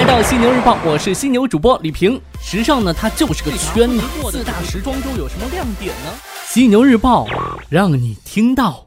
[0.00, 2.18] 来到犀牛日报，我是犀牛主播李平。
[2.40, 3.86] 时尚呢，它就是个圈。
[4.30, 6.10] 四大时装周有什么亮点呢？
[6.46, 7.26] 犀牛日报
[7.68, 8.86] 让你听到。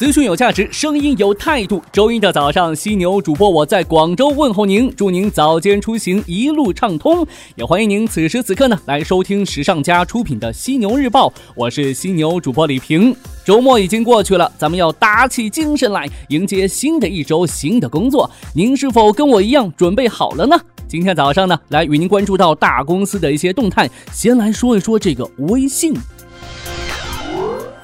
[0.00, 1.82] 资讯有价值，声音有态度。
[1.92, 7.26] 周一的早上，犀牛主播我在广州问候您，祝您早间出行一路畅通。
[7.54, 13.14] 也欢迎您此时此刻呢来收听时尚家出品的《犀牛日报》，我是犀牛主播李平。
[13.44, 18.30] 周末已经过去了，咱们要打起精神来迎接新的一周新的工作。
[18.54, 20.58] 您是否跟我一样准备好了呢？
[20.88, 23.86] 今天早上呢，来与您关注到大公司的一些动态。
[24.14, 25.92] 先来说一说这个微信。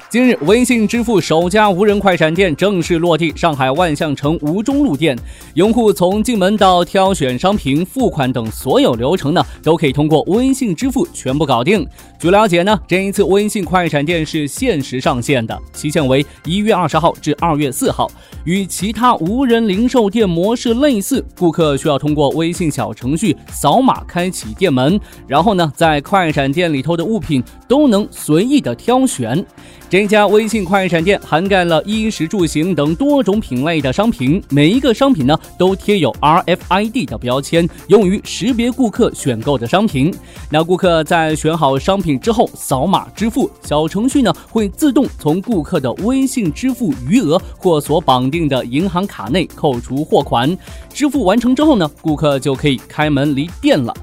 [0.09, 5.17] 今日，微信支付首家无人快闪店正式落地上海万象城吴中路店。
[5.55, 11.85] 用户从进门到挑选商品、付款等所有流程呢，都可以通过微信支付全部搞定。
[12.17, 18.09] 据了解呢，这一次微信快闪店是限时上线的，期限为一月二十号至二月四号。
[18.45, 29.45] 与其他无人零售店模式类似，顾客需要通过微信小程序扫码开启店门，然后呢，在快闪店里头的物品都能随意的挑选。
[29.89, 40.13] 这家微信快闪店涵盖了衣食住行等多种品类的商品，每一个商品呢都贴有 RFID 的标签，用于识别顾客选购的商品。
[40.51, 50.57] 那顾客在选好商品之后扫码支付，小程序呢会自动从顾客的微信支付余额或所绑定的银行卡内扣除货款。
[50.93, 53.93] 支付完成之后呢，顾客就可以开门离店了。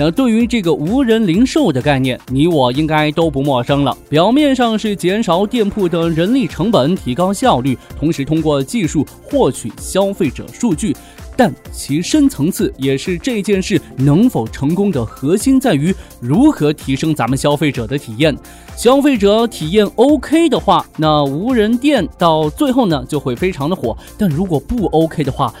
[0.00, 3.98] 那对于这个无人零售的概念，你我应该都不陌生了。
[4.08, 10.96] 表面上是减少店铺的人力成本，提高效率，同时通过技术获取消费者数据，
[11.36, 18.32] 但其深层次也是这件事能否成功的核心在于如何提升咱们消费者的体验。
[18.76, 23.98] 消费者体验 OK 的话，那无人店到最后呢就会非常的火。
[24.16, 25.52] 但如果不 OK 的话，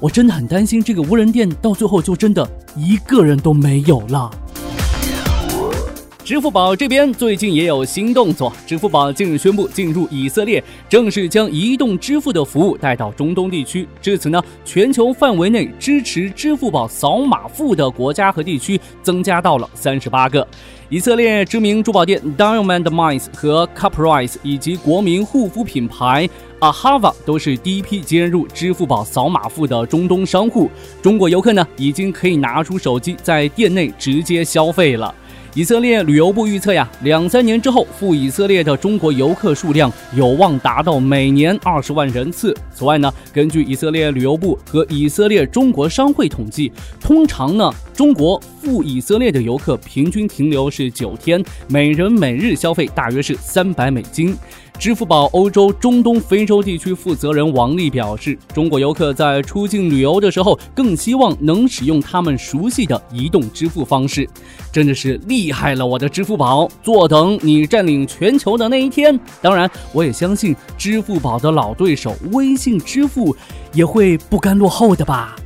[0.00, 4.30] 我真的很担心，这个无人店到最后就真的一个人都没有了。
[6.30, 13.84] 支付宝这边最近也有新动作，支付宝近日宣布进入以色列，正式将移动支付的服务带到中东地区。
[14.00, 20.46] 至此呢，全球范围内支持支付宝扫码付的国家和地区增加到了三十八个。
[20.88, 26.30] 以色列知名珠宝店 Diamond Mines 和 Caprice 以及国民护肤品牌。
[26.60, 30.70] A Hava 都是第一批接入支付宝扫码付的中东商户。
[31.02, 35.12] 中国游客呢，已经可以拿出手机在店内直接消费了。
[35.52, 42.56] 以色列旅游部预测呀，两三年之后赴以色列的中国游客数量有望达到每年二十万人次。
[42.72, 54.36] 此外呢，根据以色列旅游部和以色列中国商会统计，通常呢，中国赴以色列的游客平均停留是九天，每人每日消费大约是三百美金。
[54.80, 64.26] 支付宝欧洲、中东、非洲地区负责人王丽表示，中国游客在出境旅游的时候，更希望能使用他们熟悉的移动支付方式。
[64.72, 66.66] 真的是厉害了，我的支付宝！
[66.82, 69.20] 坐等你占领全球的那一天。
[69.42, 73.36] 当然，我也相信支付宝的老对手微信支付
[73.74, 75.36] 也会不甘落后的吧。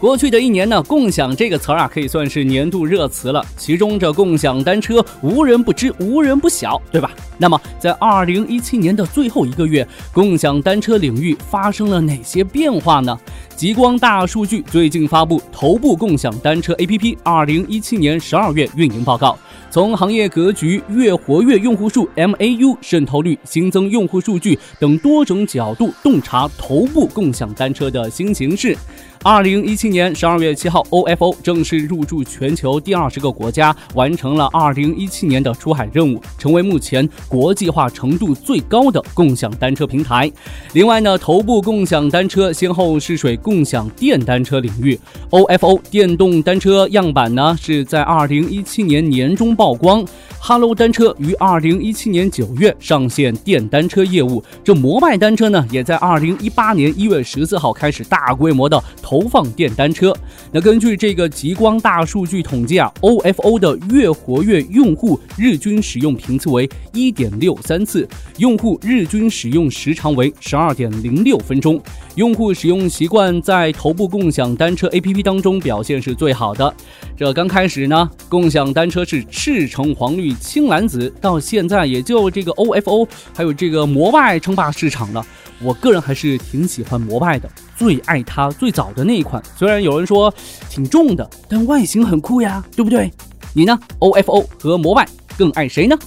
[0.00, 3.46] 过去的一年呢，共享这个词儿啊，可以算是年度热词了。
[3.56, 7.12] 其中这共享单车无人不知，无人不晓，对吧？
[7.40, 13.18] 那么在二零一七年的最后一个月，共享单车领域发生了哪些变化呢？
[13.56, 19.38] 极光大数据最近发布头部共享单车 APP 二零一七年十二月运营报告。
[19.70, 28.76] 从行业格局、月活跃用户数、MAU 渗透率、新增用户数据等多种角度洞察头部共享单车的新形势。
[29.22, 40.28] 二零一七年十二月七号，OFO 正式入驻全球第二十个国家，完成了二零一七年的出海任务，成为目前国际化程度最高的共享单车平台。
[40.72, 44.98] 另外呢，头部共享单车先后试水共享电单车领域
[45.30, 49.56] ，OFO 电动单车样板呢是在二零一七年年中。
[49.60, 50.02] 曝光
[50.42, 54.42] 哈喽单车于二零一七年九月上线电单车业务。
[54.64, 60.16] 这摩拜单车呢，也在二零一八年一月十四号开始大规模的投放电单车。
[60.50, 71.78] 那根据这个极光大数据统计啊，OFO 的月活跃用户日均使用频次为一点六三次，用户日均使用时长为十二点零六分钟。
[72.16, 76.74] 用户使用习惯在头部共享单车 APP 当中表现是最好的。
[77.16, 85.24] 这刚开始呢，共享单车是赤橙黄绿青蓝紫，到现在也就这个 OFO 还有这个摩拜称霸市场了。
[85.62, 89.42] 我个人还是挺喜欢摩拜的，最爱它最早的那一款。
[89.56, 90.32] 虽然有人说
[90.70, 93.12] 挺重的，但外形很酷呀，对不对？
[93.52, 95.06] 你呢？OFO 和摩拜
[95.36, 95.98] 更爱谁呢？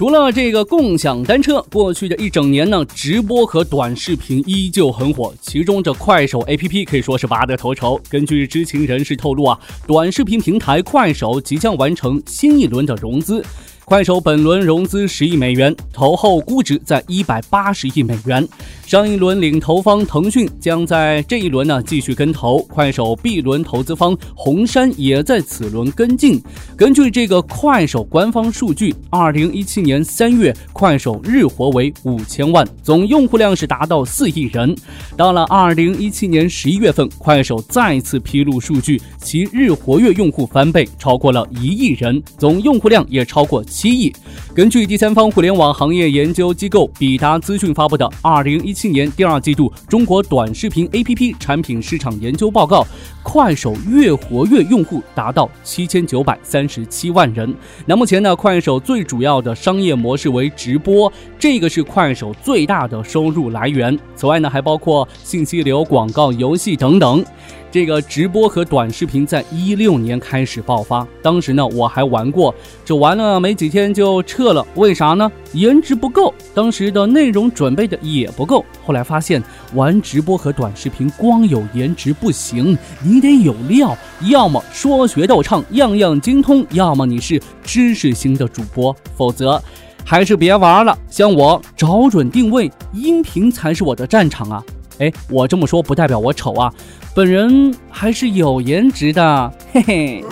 [0.00, 5.30] 除了这个共享单车，过去的一整年呢，直播和短视频依旧很火。
[5.42, 8.00] 其中这快手 APP 可以说是拔得头筹。
[8.08, 13.44] 根据知情人士透露啊，短视频平台快手即将完成新一轮的融资。
[13.90, 18.48] 快手本轮融资十亿美元，投后估值在一百八十亿美元。
[18.86, 26.40] 上一轮领投方腾讯将在这一轮呢继续跟投，快手 B 轮投资方红杉也在此轮跟进。
[26.76, 34.72] 根据这个快手官方数据，二零一七年三月快手日活为五千万，总用户量是达到四亿人。
[35.16, 43.64] 到了二零一七年十一月份，快手再次披露数据，其日活跃用户翻倍，超过了一亿人，总用户量也超过。
[43.80, 44.12] 七亿。
[44.54, 52.82] 根据第三方互联网行业研究机构比达资讯发布的《二零一七年第二季度中国短视频 APP 产品市场研究报告》，
[53.22, 57.54] 快手月活跃用户达到七千九百三十七万人。
[57.86, 63.98] 那目前呢，快手最主要的商业模式为直播，这个是快手最大的收入来源。
[64.14, 67.24] 此外呢，还包括信息流、广告、游戏等等。
[67.70, 72.52] 这个直播和短视频在一六年开始爆发，当时呢我还玩过，
[72.84, 75.30] 这玩了没几天就撤了，为啥呢？
[75.52, 78.64] 颜值不够，当时的内容准备的也不够。
[78.84, 79.42] 后来发现
[79.74, 89.62] 玩直播和短视频光有颜值不行，你得有料，要么说学逗唱样样精通，要么你是知识型的主播，否则
[90.04, 90.96] 还是别玩了。
[91.08, 94.64] 像我找准定位，音频才是我的战场啊！
[95.00, 96.72] 哎，我这么说不代表我丑啊。
[97.14, 100.24] 本人还是有颜值的，嘿嘿。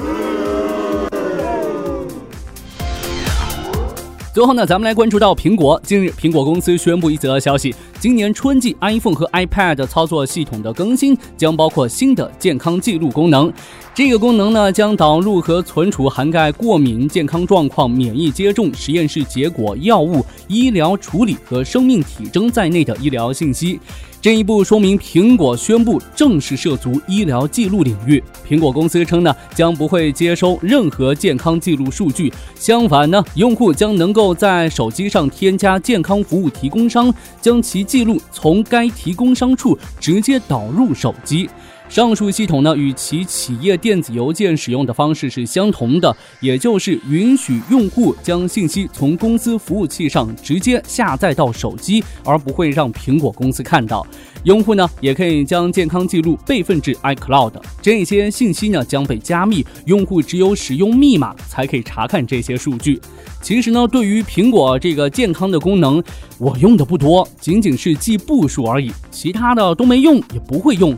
[4.34, 5.80] 最后呢，咱们来关注到苹果。
[5.82, 13.52] 近日，苹果公司宣布一则消息：今年春季 iPhone 和 iPad 操作系统的更新将包括新的健康记录功能。
[13.94, 23.80] 这个功能呢，将导入和存储涵盖过敏、健康状况、免疫接种、实验室结果、药物、医疗处理和生命体征在内的医疗信息。
[24.20, 28.22] 这一步说明苹果宣布正式涉足医疗记录领域。
[28.44, 41.48] 苹果公司称呢，将不会接收任何健康记录数据，相反呢，用户将能够在手机上添加健康服务提供商，将其记录从该提供商处直接导入手机。
[41.88, 54.06] 上述系统呢，与其企业电子邮件使用的方式是相同的，也就是允许用户将信息从公司服务器上直接下载到手机，而不会让苹果公司看到。
[54.44, 63.00] 用户呢，也可以将健康记录备份至 iCloud，这些信息呢将被加密，用户只有使用密码才可以查看这些数据。
[63.40, 66.02] 其实呢，对于苹果这个健康的功能，
[66.38, 70.96] 我用的不多，仅仅是记步数而已，其他的都没用，也不会用。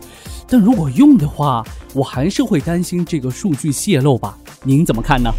[0.51, 1.65] 但如果用的话，
[1.95, 4.37] 我还是会担心这个数据泄露吧？
[4.65, 5.31] 您怎么看呢？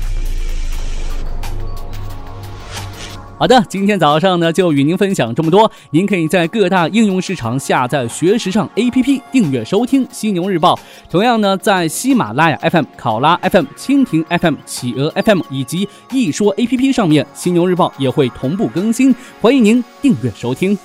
[3.38, 5.72] 好的，今天早上呢就与您分享这么多。
[5.90, 10.76] 您可以在各大应用市场下载“学时尚 ”APP，订阅收听《犀牛日报》。
[11.10, 20.78] 同样呢，在喜马拉雅 FM、考拉 FM、蜻蜓 FM、企鹅 FM 以及易说 APP 上面，《犀牛日报》也会同步更新，欢迎您订阅收听。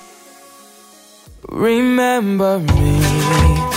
[1.43, 3.76] Remember me.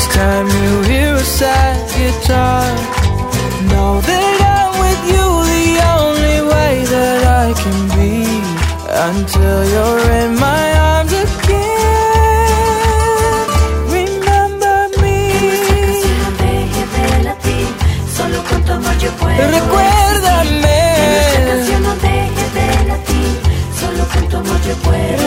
[0.00, 2.64] each time you hear a sad guitar.
[3.70, 8.14] Know that I'm with you the only way that I can be.
[9.08, 11.90] Until you're in my arms again.
[13.98, 15.16] Remember me.
[19.54, 20.78] Recuérdame.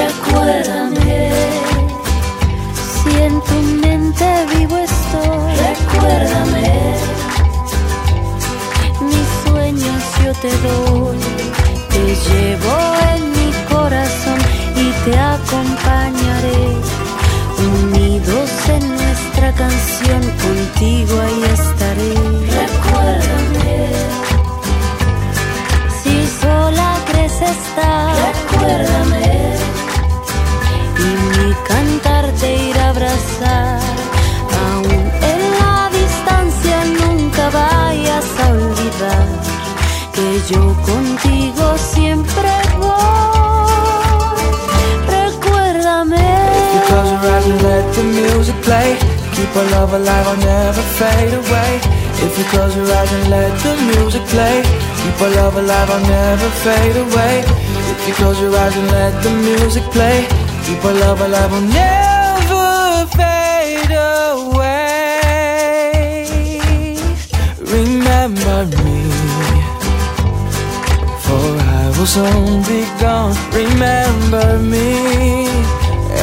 [0.01, 1.02] Recuérdame
[27.43, 28.12] está.
[49.35, 51.81] Keep our love alive, I'll never fade away.
[52.25, 54.63] If you close your eyes and let the music play,
[55.01, 57.43] keep our love alive, I'll never fade away.
[57.91, 60.27] If you close your eyes and let the music play,
[60.65, 64.73] keep our love alive, I'll never fade away.
[67.77, 68.99] Remember me,
[71.25, 71.45] for
[71.77, 73.35] I will soon be gone.
[73.51, 75.47] Remember me,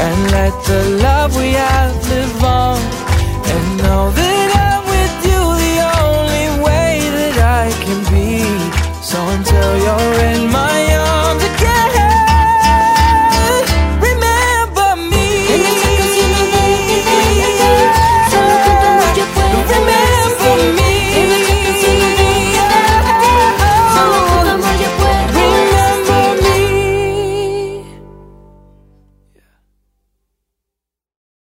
[0.05, 2.79] and let the love we have live on,
[3.53, 4.40] and now this